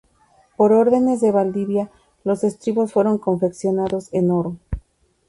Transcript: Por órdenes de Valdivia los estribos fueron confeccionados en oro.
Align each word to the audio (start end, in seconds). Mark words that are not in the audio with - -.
Por 0.57 0.71
órdenes 0.73 1.21
de 1.21 1.31
Valdivia 1.31 1.91
los 2.23 2.43
estribos 2.43 2.91
fueron 2.91 3.19
confeccionados 3.19 4.09
en 4.11 4.31
oro. 4.31 4.57